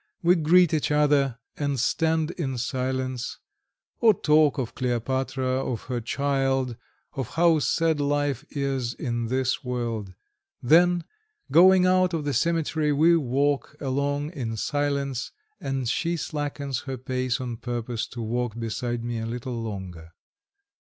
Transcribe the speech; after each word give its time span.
We 0.23 0.33
greet 0.35 0.73
each 0.73 0.89
other 0.89 1.37
and 1.57 1.79
stand 1.79 2.31
in 2.31 2.57
silence, 2.57 3.37
or 3.99 4.15
talk 4.15 4.57
of 4.57 4.73
Kleopatra, 4.73 5.63
of 5.63 5.81
her 5.83 6.01
child, 6.01 6.75
of 7.13 7.35
how 7.35 7.59
sad 7.59 7.99
life 7.99 8.43
is 8.49 8.95
in 8.95 9.27
this 9.27 9.63
world; 9.63 10.15
then, 10.59 11.03
going 11.51 11.85
out 11.85 12.15
of 12.15 12.25
the 12.25 12.33
cemetery 12.33 12.91
we 12.91 13.15
walk 13.15 13.75
along 13.79 14.31
in 14.31 14.57
silence 14.57 15.31
and 15.59 15.87
she 15.87 16.17
slackens 16.17 16.79
her 16.85 16.97
pace 16.97 17.39
on 17.39 17.57
purpose 17.57 18.07
to 18.07 18.23
walk 18.23 18.57
beside 18.57 19.03
me 19.03 19.19
a 19.19 19.27
little 19.27 19.61
longer. 19.61 20.13